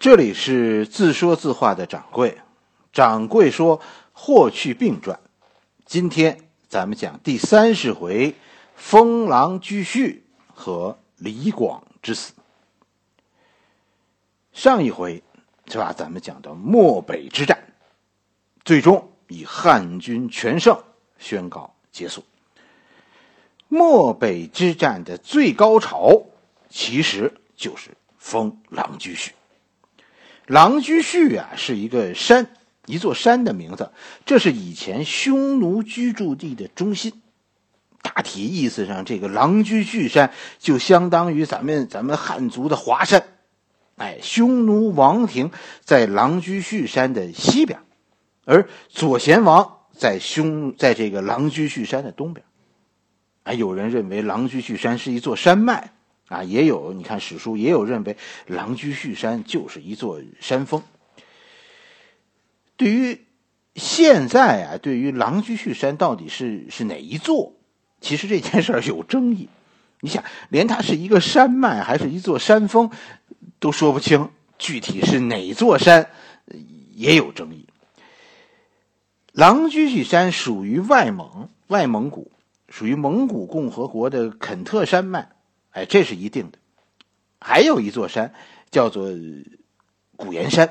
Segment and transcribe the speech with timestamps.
[0.00, 2.38] 这里是自说自话的掌柜，
[2.90, 3.78] 掌柜说
[4.14, 5.14] 《霍去病传》，
[5.84, 8.34] 今天咱们讲第三十回
[8.74, 10.20] 封狼居胥
[10.54, 12.32] 和李广之死。
[14.54, 15.22] 上一回
[15.66, 15.92] 是吧？
[15.92, 17.62] 咱们讲到漠北之战，
[18.64, 20.82] 最终以汉军全胜
[21.18, 22.24] 宣告结束。
[23.68, 26.22] 漠北之战的最高潮，
[26.70, 29.32] 其实就是封狼居胥。
[30.50, 32.48] 狼居胥啊，是一个山，
[32.86, 33.92] 一座山的名字。
[34.26, 37.22] 这是以前匈奴居住地的中心。
[38.02, 43.22] 大体意思上，这个狼居胥山就相当于咱们咱们汉族的华山。
[43.94, 45.52] 哎，匈奴王庭
[45.84, 47.78] 在狼居胥山的西边，
[48.44, 52.44] 而左贤王在匈在这个狼居胥山的东边。
[53.44, 55.92] 哎，有人认为狼居胥山是一座山脉。
[56.30, 58.16] 啊，也有你看史书也有认为
[58.46, 60.80] 狼居胥山就是一座山峰。
[62.76, 63.26] 对于
[63.74, 67.52] 现在啊，对于狼居胥山到底是是哪一座，
[68.00, 69.48] 其实这件事儿有争议。
[70.00, 72.90] 你想，连它是一个山脉还是一座山峰
[73.58, 76.10] 都说不清，具体是哪座山
[76.94, 77.66] 也有争议。
[79.32, 82.30] 狼居胥山属于外蒙，外蒙古
[82.68, 85.30] 属于蒙古共和国的肯特山脉。
[85.70, 86.58] 哎，这是一定的。
[87.40, 88.34] 还有一座山
[88.70, 89.08] 叫做
[90.16, 90.70] 古岩山，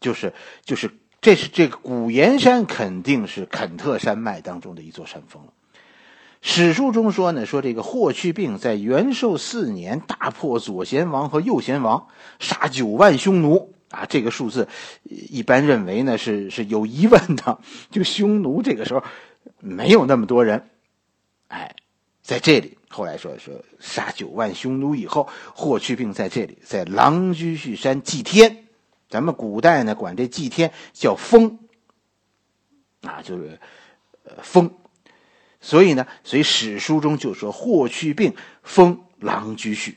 [0.00, 0.32] 就是
[0.64, 5.52] 就是这是这个古岩山肯定是肯特山脉当中的一座山峰了。
[6.40, 12.06] 史书中说呢，说这个霍去病在元寿四年大破左贤王和右贤王，
[12.38, 14.68] 杀九万匈奴啊，这个数字
[15.02, 17.58] 一般认为呢是是有疑问的，
[17.90, 19.02] 就匈奴这个时候
[19.60, 20.70] 没有那么多人。
[21.48, 21.74] 哎，
[22.22, 22.75] 在这里。
[22.88, 28.68] 后来说说杀九万匈奴以后，霍去病在这里在狼居胥山祭天，
[29.10, 31.58] 咱们古代呢管这祭天叫封，
[33.02, 33.58] 啊就是
[34.24, 34.70] 呃封，
[35.60, 39.94] 所以呢，所以史书中就说霍去病封狼居胥，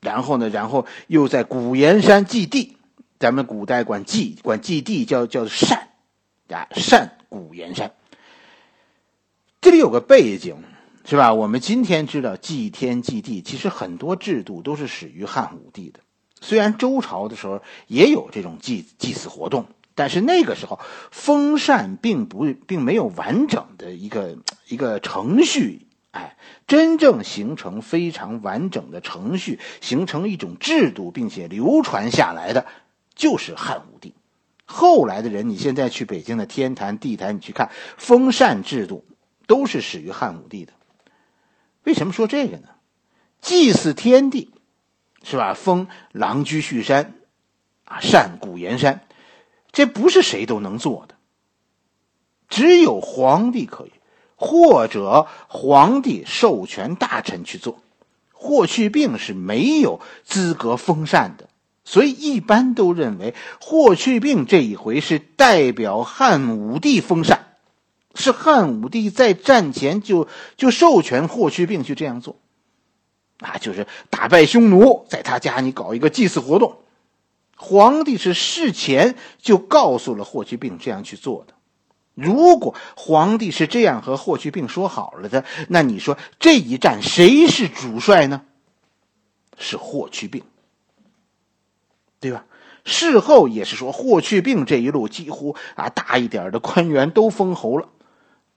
[0.00, 2.76] 然后呢，然后又在古岩山祭地，
[3.18, 5.90] 咱们古代管祭管祭地叫叫善，
[6.48, 7.94] 啊善古岩山。
[9.62, 10.56] 这里有个背景，
[11.04, 11.34] 是吧？
[11.34, 16.00] 我们今天知道祭天祭地，其实很多制度都是始于汉武帝的。
[16.40, 24.38] 虽然周朝的时候也有这种祭祭祀活动，但是那个时候封禅并不并没有完整的一个
[24.68, 25.86] 一个程序。
[26.12, 32.64] 哎，真正形成非常完整的程序，形成一种制度，并且流传下来的，
[33.14, 34.14] 就是汉武帝。
[34.64, 39.04] 后来的人，你现在去北京的天坛、地坛，你去看封禅制度。
[39.50, 40.72] 都是始于汉武帝的，
[41.82, 42.68] 为什么说这个呢？
[43.40, 44.52] 祭祀天地，
[45.24, 45.54] 是吧？
[45.54, 47.14] 封狼居胥山，
[47.84, 49.00] 啊，善古岩山，
[49.72, 51.16] 这不是谁都能做的，
[52.48, 53.92] 只有皇帝可以，
[54.36, 57.80] 或者皇帝授权大臣去做。
[58.32, 61.48] 霍去病是没有资格封禅的，
[61.84, 67.49] 所以一般都认为霍去病这一回是代表汉武帝封禅。
[68.14, 70.26] 是汉武帝在战前就
[70.56, 72.36] 就授权霍去病去这样做，
[73.38, 76.78] 啊，就是打败匈奴，在他家你搞一个祭祀活动。
[77.56, 81.54] 皇帝是事前就告诉了霍去病这样去做的。
[82.14, 88.42] 如果皇帝是这样和霍去病说好了的，那你说这一战谁是主帅呢？
[89.58, 90.42] 是霍去病，
[92.18, 92.44] 对吧？
[92.84, 97.88] 事后也是说霍去病这一路几乎啊大一点的官员都封侯了。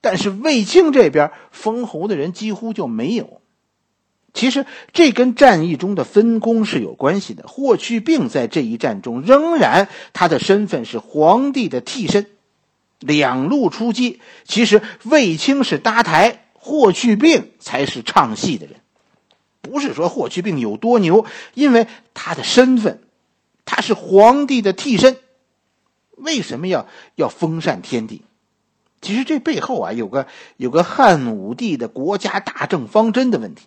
[0.04, 3.40] 但是卫青这边封侯的人几乎就没有。
[4.34, 7.44] 其实这跟战役中的分工是有关系的。
[7.48, 12.26] 霍去病在这一战中仍然他的身份是皇帝的替身，
[12.98, 14.20] 两路出击。
[14.44, 18.76] 其实卫青是搭台，霍去病才是唱戏的人。
[19.62, 23.00] 不是说霍去病有多牛，因为他的身份，
[23.64, 25.16] 他是皇帝的替身。
[26.18, 28.20] 为什么要要封禅天地？
[29.04, 33.66] 其实这背后啊，有个有个汉武帝的国家大政方针的问题。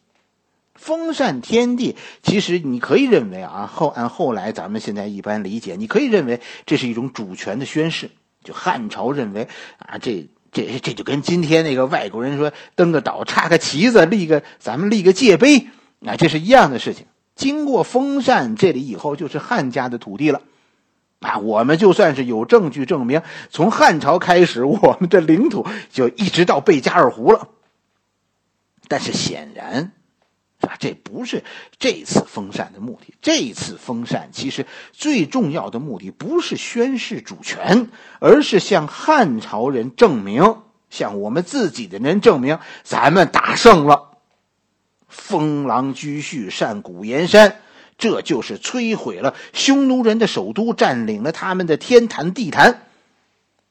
[0.73, 8.11] 封禅天地，其实你可以认为啊，后按后来咱们现在一般理解，你可以认为这是一种主权的宣誓。
[8.43, 9.47] 就汉朝认为
[9.79, 15.67] 啊，这这这就跟今天那个外国人说登个岛插个旗子立个咱们立个界碑
[16.05, 17.05] 啊，这是一样的事情。
[17.35, 20.41] 经过封禅，这里以后就是汉家的土地了。
[21.19, 27.49] 啊，我们就算是有证据证明，从汉朝开始，我们的领土就一直到贝加尔湖了。
[28.87, 29.91] 但是显然，
[30.59, 30.75] 对吧？
[30.79, 31.43] 这不是
[31.77, 33.13] 这次封禅的目的。
[33.21, 37.89] 这次封禅其实最重要的目的不是宣示主权，
[38.19, 44.17] 而是向汉朝人证明，向我们自己的人证明，咱们打胜了。
[45.07, 47.59] 封狼居胥，善古岩山，
[47.97, 52.83] 这就是摧毁了匈奴人的首都，占领了他们的天坛地坛。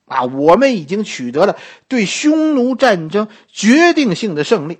[0.06, 1.58] 啊，我们已经取得了
[1.88, 4.78] 对匈奴战争决定性的胜利。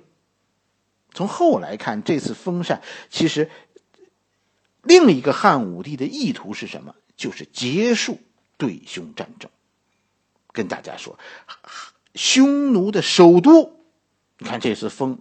[1.13, 3.49] 从后来看，这次封禅其实
[4.83, 6.95] 另一个汉武帝的意图是什么？
[7.17, 8.19] 就是结束
[8.57, 9.49] 对匈战争。
[10.53, 11.19] 跟大家说，
[12.15, 13.79] 匈奴的首都，
[14.37, 15.19] 你看这次封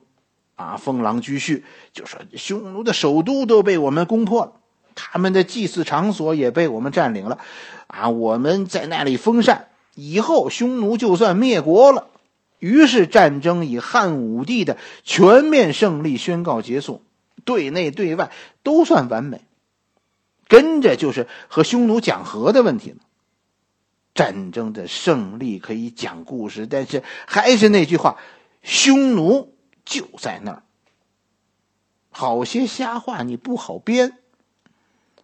[0.56, 1.62] 啊封狼居胥，
[1.92, 4.52] 就说匈奴的首都都被我们攻破了，
[4.94, 7.38] 他们的祭祀场所也被我们占领了，
[7.86, 12.08] 啊，我们在那里封禅，以后匈奴就算灭国了。
[12.58, 17.02] 于是战争以汉武帝的全面胜利宣告结束，
[17.44, 18.32] 对内对外
[18.62, 19.42] 都算完美。
[20.48, 22.96] 跟着就是和匈奴讲和的问题了。
[24.14, 28.16] 战争的胜利可以讲故事，但是还是那句话，
[28.62, 29.52] 匈奴
[29.86, 30.62] 就在那儿。
[32.10, 34.18] 好些瞎话你不好编。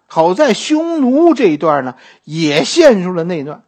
[0.06, 3.62] 好在匈奴这一段呢，也陷入了内乱，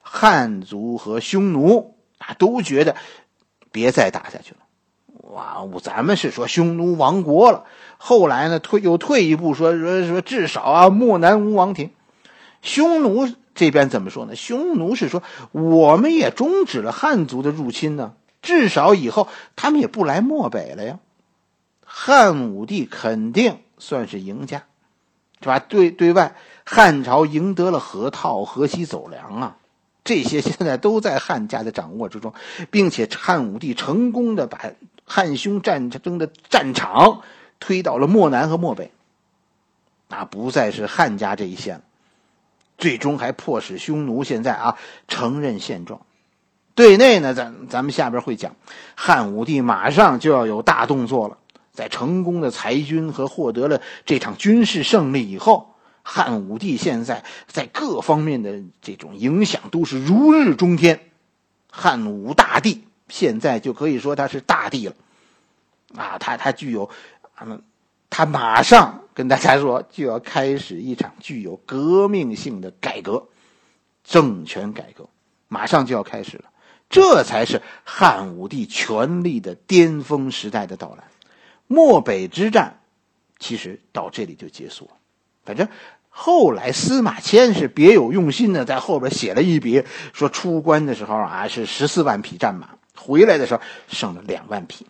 [0.00, 1.96] 汉族和匈奴。
[2.18, 2.96] 啊，都觉得
[3.70, 4.60] 别再打下去了。
[5.30, 7.64] 哇，咱们是说匈奴亡国了。
[7.98, 11.90] 后来呢，退又退一步说说说，至少啊，漠南无王庭。
[12.62, 14.34] 匈奴这边怎么说呢？
[14.34, 15.22] 匈奴是说，
[15.52, 18.14] 我们也终止了汉族的入侵呢，
[18.46, 21.00] 至少以后他们也不来漠北了呀。
[21.84, 24.64] 汉武帝肯定算是赢家，
[25.40, 25.58] 是吧？
[25.58, 29.56] 对对外，汉朝赢得了河套、河西走粮啊。
[30.04, 32.32] 这些现在都在汉家的掌握之中，
[32.70, 34.60] 并且汉武帝成功的把
[35.04, 37.22] 汉匈战争的战场
[37.58, 38.92] 推到了漠南和漠北，
[40.08, 41.82] 啊，不再是汉家这一线了。
[42.78, 44.78] 最终还迫使匈奴现在啊
[45.08, 46.05] 承认现状。
[46.76, 48.54] 对内呢，咱咱们下边会讲，
[48.94, 51.36] 汉武帝马上就要有大动作了。
[51.72, 55.72] 在成功的裁军和获得了这场军事胜利以后。
[56.08, 61.00] 汉武帝现在在各方面的这种影响都是如日中天，
[61.68, 64.94] 汉武大帝现在就可以说他是大帝了，
[65.96, 66.88] 啊，他他具有，
[67.40, 67.60] 嗯，
[68.08, 73.26] 他马上跟大家说就要开始一场具有革命性的改革，
[74.04, 75.08] 政权改革
[75.48, 76.44] 马上就要开始了，
[76.88, 81.04] 这才是汉武帝权力的巅峰时代的到来。
[81.66, 82.80] 漠北之战
[83.38, 84.92] 其实到这里就结束了，
[85.44, 85.68] 反正。
[86.18, 89.84] 后来司马迁是别有用心的，在后边写了一笔，
[90.14, 94.86] 说出关的时候啊是十四万匹战马，回来的时候剩了两万匹。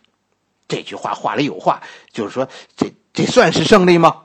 [0.68, 1.82] 这句话话里有话，
[2.12, 4.22] 就是说这这算是胜利吗？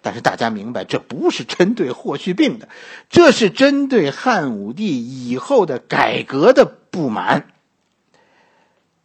[0.00, 2.70] 但是大家明白，这不是针对霍去病的，
[3.10, 6.64] 这是针对汉武帝以后的改革的
[6.98, 7.46] 不满。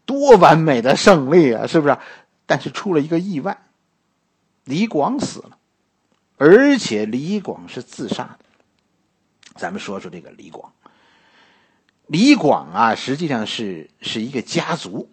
[0.05, 1.97] 多完美的胜利啊，是不是？
[2.47, 3.61] 但是出了一个意外，
[4.65, 5.57] 李广死了。
[6.37, 8.39] 而且李广是自杀的。
[9.55, 10.73] 咱们说说这个李广。
[12.07, 15.09] 李广啊，实际上是是一个家族。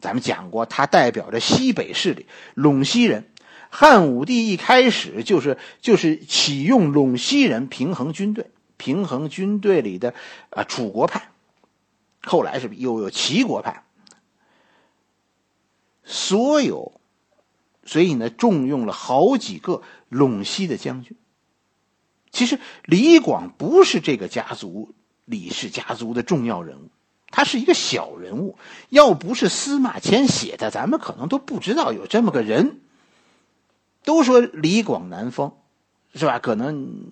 [0.00, 2.26] 咱们讲过，他代表着西北势力
[2.56, 3.28] 陇西人。
[3.70, 10.12] 汉武帝一开始就是就是启用陇西人平衡军队，平衡军队里的
[10.50, 11.28] 啊楚国派。
[12.22, 13.84] 后来是又有齐国派。
[16.04, 16.92] 所有。
[17.82, 21.16] 所以呢，重用了好几个陇西的将军。
[22.30, 26.90] 其实李广不是这个家族李氏家族的重要人物，
[27.32, 28.56] 他是一个小人物。
[28.90, 32.80] 要不是司马迁写的，咱们可能都不知道有这么个人。
[34.04, 35.52] 都说李广难封，
[36.14, 36.38] 是吧？
[36.38, 37.10] 可能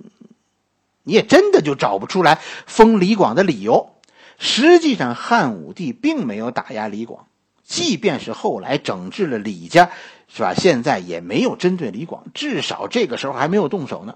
[1.02, 3.97] 你也真的就找不出来封李广的理由。
[4.38, 7.26] 实际上，汉武帝并没有打压李广。
[7.64, 9.90] 即便是后来整治了李家，
[10.26, 10.54] 是吧？
[10.54, 14.14] 现在也没有针对李广，至少这个时候还没有动手呢。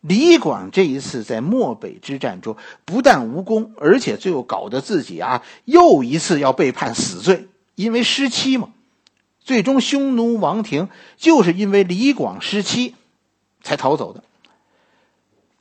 [0.00, 8.68] 李广这一次在漠北之战中不但无功，而且最后搞得自己啊又一次要被判死罪，因为失妻嘛。
[9.40, 12.94] 最终匈奴王庭就是因为李广失妻
[13.60, 14.22] 才逃走的。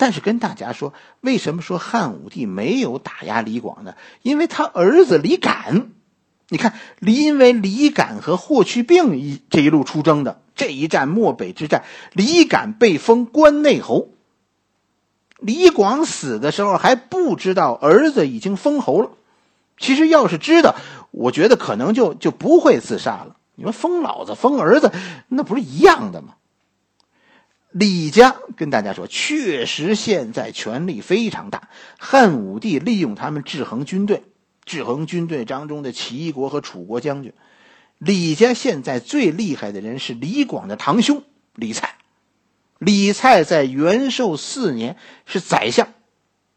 [0.01, 3.93] 但是跟大家说，为什么说汉武帝没有打压李广呢？
[4.23, 5.91] 因为他儿子李敢。
[6.49, 14.09] 你看，因为李敢和霍去病一这一路出征的这一战漠北之战，李敢被封关内侯。
[15.37, 19.11] 李广死的时候还不知道儿子已经封侯了。
[19.77, 20.77] 其实要是知道，
[21.11, 23.35] 我觉得可能就就不会自杀了。
[23.53, 24.91] 你说封老子、封儿子，
[25.27, 26.29] 那不是一样的吗？
[27.71, 31.69] 李家跟大家说，确实现在权力非常大。
[31.97, 34.23] 汉武帝利用他们制衡军队，
[34.65, 37.33] 制衡军队当中的齐国和楚国将军。
[37.97, 41.23] 李家现在最厉害的人是李广的堂兄
[41.55, 41.95] 李蔡。
[42.77, 45.87] 李蔡在元寿四年是宰相，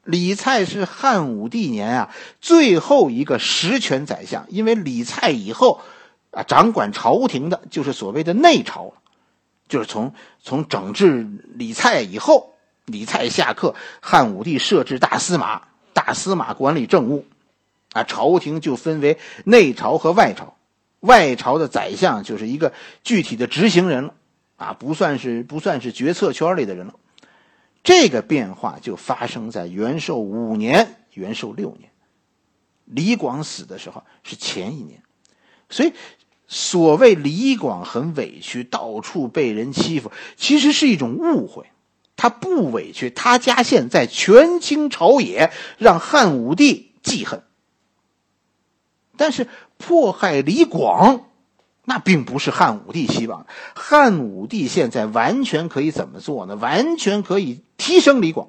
[0.02, 5.80] 李蔡是汉武帝年啊最后一个实权宰相，因为李蔡以后
[6.33, 8.94] 啊掌管朝廷的就是所谓的内朝了。
[9.66, 12.54] 就是从从整治李蔡以后，
[12.85, 15.62] 李蔡下课，汉武帝设置大司马，
[15.94, 17.26] 大司马管理政务，
[17.92, 20.56] 啊，朝廷就分为内朝和外朝，
[21.00, 24.14] 外朝的宰相就是一个具体的执行人了，
[24.56, 26.94] 啊，不算是不算是决策圈里的人了。
[27.83, 31.90] 这个变化就发生在元寿五年、元寿六年，
[32.85, 35.02] 李广死的时候是前一年，
[35.71, 35.92] 所以。
[36.47, 41.67] 所谓李广很委屈，到处被人欺负，其实是一种误会。
[42.17, 47.43] 他不委屈，他家现在权倾朝野，让汉武帝记恨。
[49.17, 49.49] 但是
[49.79, 51.23] 迫害李广，
[51.85, 53.47] 那并不是汉武帝希望。
[53.75, 56.55] 汉武帝现在完全可以怎么做呢？
[56.57, 58.49] 完全可以提升李广，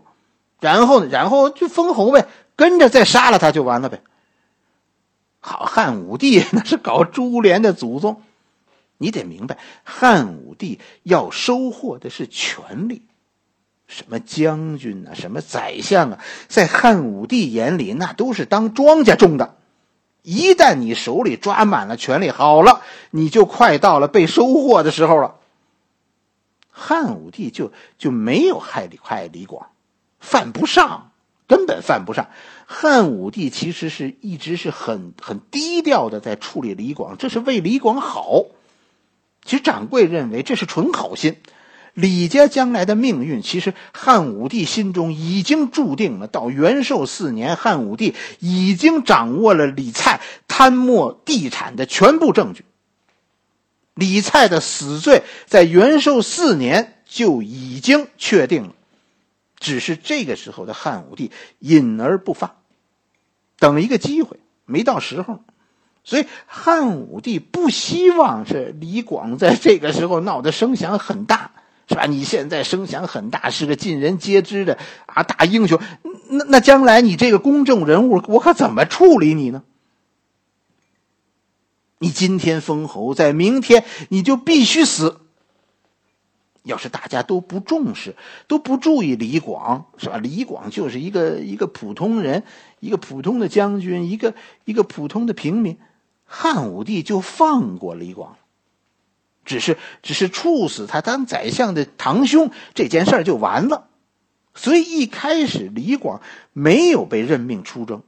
[0.60, 4.02] 然后呢，然后就封侯呗，跟着再杀了他就完了呗。
[5.48, 8.24] 好，汉武帝 那是搞株连的祖宗，
[8.98, 13.04] 你得明白，汉武帝要收获的是权力，
[13.86, 19.56] 什么将军啊，什么宰相啊，在汉武帝眼里那都是当庄稼种的。
[20.24, 25.36] 一旦你手里抓满了权力，好了，你就快到了被收获的时候了。
[26.72, 29.68] 汉武帝就就没有害李害李广，
[30.20, 31.12] 犯不上。
[31.48, 32.30] 根本犯不上。
[32.66, 38.46] 汉武帝其实是一直是很很低调的在处理李广，这是为李广好。
[39.44, 41.38] 其实掌柜认为这是纯好心。
[41.94, 46.28] 李家将来的命运，其实汉武帝心中已经注定了。
[46.28, 52.66] 到元寿四年，汉武帝已经掌握了李蔡贪墨地产的全部证据。
[53.94, 58.75] 李蔡的死罪在元寿四年就已经确定了。
[59.58, 62.58] 只是这个时候的汉武帝隐而不发，
[63.58, 65.40] 等一个机会，没到时候，
[66.04, 71.52] 所以汉武帝不希望是李广在这个时候闹得声响很大，
[71.88, 72.06] 是吧？
[72.06, 75.82] 你现在声响很大，是个尽人皆知的啊大英雄，
[76.30, 79.64] 那那将来你这个公众人物，我可怎么处理你呢？
[81.98, 85.22] 你今天封侯，在明天你就必须死。
[86.66, 88.16] 要是大家都不重视，
[88.48, 90.18] 都不注意李广，是吧？
[90.18, 92.44] 李广就是一个一个普通人，
[92.80, 94.34] 一个普通的将军，一个
[94.66, 95.78] 一个普通的平民，
[96.26, 98.36] 汉武帝就放过李广
[99.46, 103.88] 只是只是处死他当宰相的堂兄这件事就完了。
[104.56, 108.02] 所以一开始李广没有被任命出征，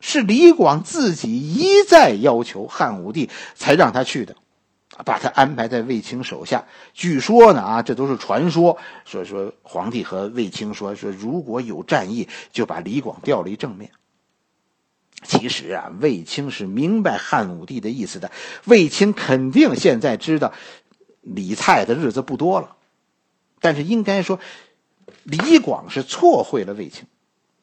[0.00, 4.34] 是李广自己一再要求汉武帝才让他去的。
[5.04, 8.78] 把他安排在卫青手下，据说呢啊，这都是传说。
[9.04, 13.90] 所以说皇帝和卫青说说，如果有战役，就把李广调离正面。
[15.22, 18.30] 其实啊，卫青是明白汉武帝的意思的。
[18.64, 20.54] 卫青肯定现在知道
[21.20, 22.76] 李蔡的日子不多了，
[23.60, 24.40] 但是应该说，
[25.24, 27.06] 李广是错会了卫青。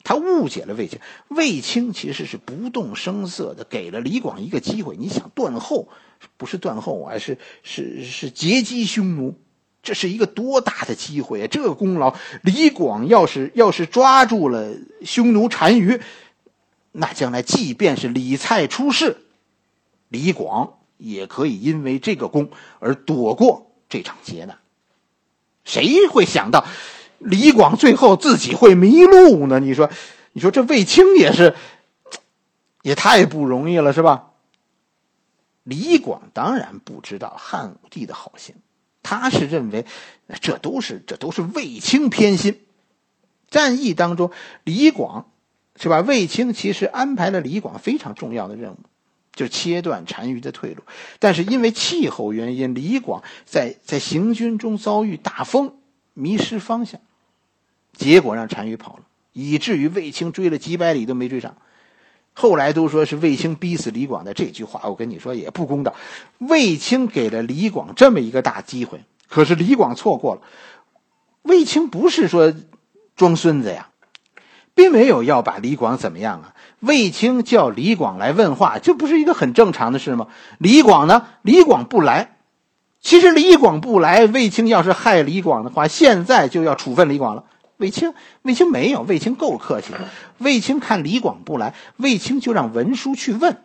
[0.07, 4.95] 他误解了卫青，卫青其实是不动声色的给了李广一个机会。
[4.95, 5.89] 你想断后，
[6.37, 9.35] 不是断后啊，是是是截击匈奴，
[9.83, 11.47] 这是一个多大的机会啊！
[11.47, 15.99] 这个功劳，李广要是要是抓住了匈奴单于，
[16.93, 19.17] 那将来即便是李蔡出事，
[20.07, 22.49] 李广也可以因为这个功
[22.79, 24.57] 而躲过这场劫难。
[25.65, 26.65] 谁会想到？
[27.19, 29.59] 李广最后自己会迷路呢？
[29.59, 29.89] 你说，
[30.33, 31.55] 你说这卫青也是，
[32.83, 34.31] 也太不容易了，是吧？
[35.63, 38.55] 李广当然不知道汉武帝的好心，
[39.03, 39.86] 他是认为
[40.39, 42.62] 这都是这都是卫青偏心。
[43.50, 44.31] 战役当中，
[44.63, 45.29] 李广
[45.75, 46.00] 是吧？
[46.01, 48.77] 卫青其实安排了李广非常重要的任务，
[49.33, 50.83] 就切断单于的退路。
[51.19, 55.75] 但是因为气候原因，李广在在行军中遭遇大风，
[56.13, 57.01] 迷失方向。
[57.97, 59.01] 结果让单于跑了，
[59.33, 61.55] 以至于卫青追了几百里都没追上。
[62.33, 65.95] 后来都说是卫青逼死李广的，这句话我跟你说也不公道。
[66.37, 70.41] 卫青给了李广这么一个大机会，可是李广错过了。
[71.41, 72.53] 卫青不是说
[73.15, 73.89] 装孙子呀，
[74.75, 76.53] 并没有要把李广怎么样啊。
[76.81, 80.27] 卫青叫李广来问话，这不是一个很正常的事吗？
[80.59, 81.25] 李广呢？
[81.41, 82.37] 李广不来。
[83.01, 87.45] 其实李广不来，卫青要是害李广的话，现在就要处分李广了。
[87.77, 89.93] 卫青，卫青没有，卫青够客气。
[90.39, 93.57] 卫青看李广不来，卫青就让文书去问。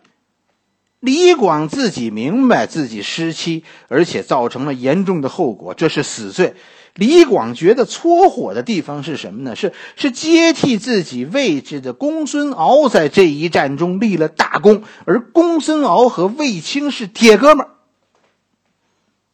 [0.99, 6.55] 李广自己明白自己失期，而且造成了严重的后果，这是死罪。
[6.95, 9.55] 李广觉得搓火的地方是什么呢？
[9.55, 17.71] 是是接替自己位置的公孙敖在这一战中立了大功，而公孙敖和卫青是铁哥们儿。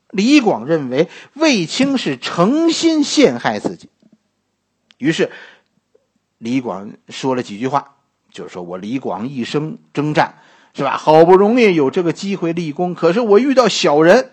[0.09, 3.89] 李广认为卫青是诚心陷害自己，
[4.99, 5.31] 于是
[6.37, 7.95] 李广说了几句话，
[8.31, 10.35] 就是说我李广一生征战，
[10.75, 10.95] 是吧？
[10.95, 14.31] 好不容易有这个机会立功，可是我遇到小人，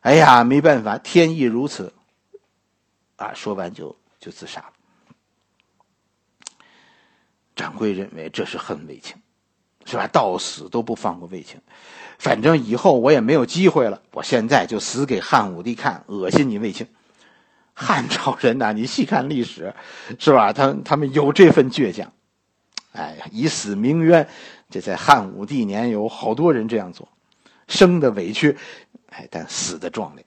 [0.00, 1.92] 哎呀，没办法，天意如此。
[3.16, 3.32] 啊！
[3.32, 4.72] 说完就就自杀了。
[7.54, 9.16] 掌柜认为这是恨卫青，
[9.84, 10.08] 是吧？
[10.08, 11.60] 到死都不放过卫青。
[12.18, 16.86] 反正以后我也没有机会了，我现在就死给汉武帝看，恶心你卫青。
[17.74, 19.74] 汉朝人呐，你细看历史，
[20.18, 20.52] 是吧？
[20.52, 22.12] 他他们有这份倔强。
[22.92, 24.28] 哎，以死鸣冤，
[24.70, 27.08] 这在汉武帝年有好多人这样做，
[27.66, 28.56] 生的委屈，
[29.10, 30.24] 哎，但死的壮烈。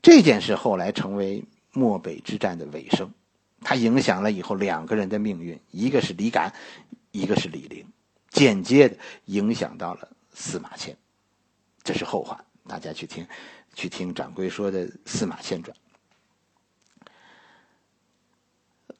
[0.00, 3.12] 这件事后来成为漠北之战的尾声，
[3.60, 6.54] 它影响了以后两个人的命运，一个是李敢，
[7.10, 7.84] 一个是李陵，
[8.30, 10.96] 间接的影响到了司马迁。
[11.82, 13.26] 这是后话，大家去听，
[13.76, 15.76] 去听掌柜说的《司马迁传》。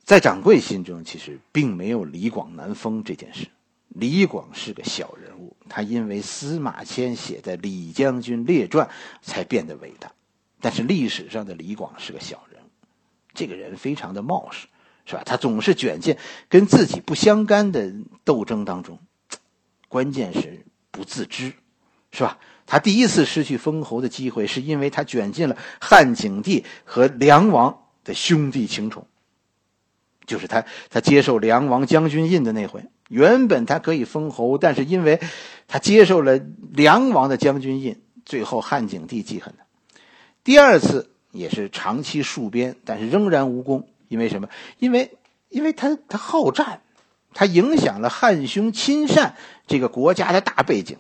[0.04, 3.49] 在掌柜心中，其实并没有李广难封这件事。
[3.88, 8.87] 李广是个小人物，他因为司马迁写的《李将军列传》
[9.23, 10.12] 才变得伟大。
[10.61, 12.68] 但是历史上的李广是个小人物，
[13.35, 14.68] 这个人非常的冒失，
[15.06, 15.23] 是吧？
[15.25, 16.16] 他总是卷进
[16.49, 17.92] 跟自己不相干的
[18.23, 18.99] 斗争当中，
[19.88, 21.54] 关键是不自知，
[22.16, 22.38] 是吧？
[22.64, 29.06] 他第一次失去封侯的机会，是因为他卷进了汉景帝和梁王的兄弟情仇，
[30.26, 32.86] 就是他他接受梁王将军印的那回。
[33.08, 35.21] 原本他可以封侯，但是因为
[35.69, 36.41] 他接受了
[36.73, 39.67] 梁王的将军印，最后汉景帝记恨他。
[40.43, 44.49] 第二次也是长期戍边，但是仍然无功，因为什么？
[44.78, 45.12] 因为，
[45.50, 46.80] 因为他他好战，
[47.34, 49.36] 他影响了汉匈亲善
[49.67, 50.97] 这个国家的大背景。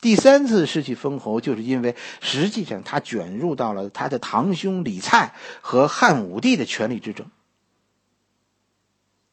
[0.00, 7.26] 第三次失去封侯，就是因为实际上他卷入到了他的堂兄李蔡和汉武帝的权力之争。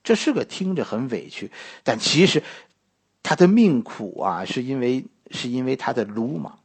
[0.04, 1.52] 这是个听着很委屈，
[1.84, 2.44] 但其实
[3.24, 6.60] 他的命苦啊，是因为是因为他的鲁莽。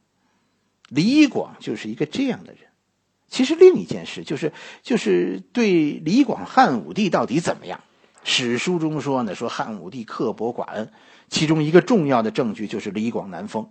[0.89, 2.61] 李广就是一个这样的人。
[3.29, 4.51] 其实另一件事就是，
[4.83, 7.81] 就是对李广汉武帝到底怎么样？
[8.23, 10.91] 史书中说呢，说汉武帝刻薄寡恩，
[11.29, 13.69] 其中一个重要的证据就是李广难封。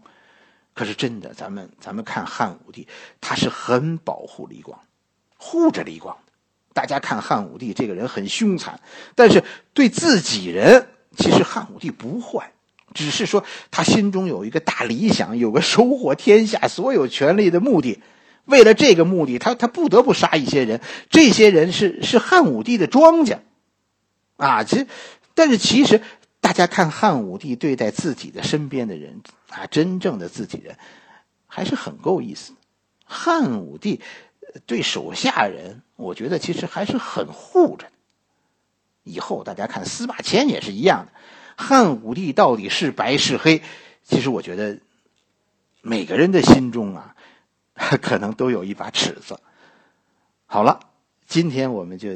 [0.80, 2.88] 可是真的，咱们咱们看汉武帝，
[3.20, 4.80] 他是很保护李广，
[5.36, 6.32] 护着李广的。
[6.72, 8.80] 大家看汉武帝这个人很凶残，
[9.14, 10.88] 但是对自己人，
[11.18, 12.52] 其实汉武帝不坏。
[12.94, 18.00] 只是说，他心中有一个大理想，有个收获天下所有权利的目的。
[18.46, 20.80] 为了这个目的，他他不得不杀一些人。
[21.10, 23.40] 这些人是是汉武帝的庄稼，
[24.38, 24.86] 啊，其实，
[25.34, 26.00] 但是其实，
[26.40, 30.76] 大家看汉武帝对待自己的身边的人啊，真正的自己人，
[31.46, 32.55] 还是很够意思。
[33.05, 34.00] 汉武帝
[34.66, 37.87] 对手下人，我觉得其实还是很护着。
[39.03, 41.12] 以后大家看司马迁也是一样的。
[41.57, 43.62] 汉武帝到底是白是黑？
[44.03, 44.79] 其实我觉得，
[45.83, 47.14] 每个人的心中啊，
[48.00, 49.38] 可能都有一把尺子。
[50.46, 50.81] 好了，
[51.26, 52.09] 今天我们就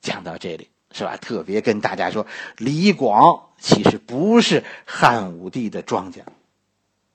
[0.00, 1.16] 讲到这里，是吧？
[1.16, 2.24] 特别跟大家说，
[2.56, 6.22] 李广其实不是汉武帝的庄稼，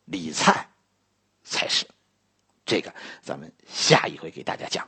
[0.03, 0.67] 李灿
[1.43, 1.87] 才是。
[2.65, 4.85] 这个咱们下一回给大家讲。